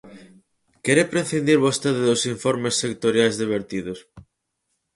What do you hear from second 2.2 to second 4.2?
informes sectoriais de vertidos?